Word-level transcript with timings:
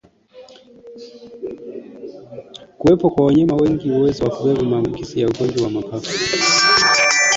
Kuwepo 2.77 3.05
kwa 3.13 3.25
wanyama 3.25 3.55
wenye 3.55 3.91
uwezo 3.91 4.23
wa 4.23 4.29
kubeba 4.35 4.63
maambukizi 4.63 5.21
ya 5.21 5.27
ugonjwa 5.29 5.63
wa 5.63 5.69
mapafu 5.69 6.11